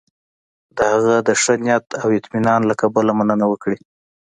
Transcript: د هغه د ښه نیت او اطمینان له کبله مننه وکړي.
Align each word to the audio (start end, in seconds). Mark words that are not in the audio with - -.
د 0.75 0.77
هغه 0.91 1.15
د 1.27 1.29
ښه 1.41 1.53
نیت 1.63 1.85
او 2.01 2.07
اطمینان 2.19 2.61
له 2.69 2.75
کبله 2.81 3.11
مننه 3.19 3.45
وکړي. 3.49 3.79